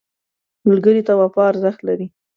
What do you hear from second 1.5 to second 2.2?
ارزښت لري